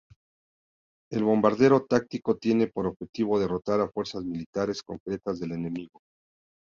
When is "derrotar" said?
3.39-3.81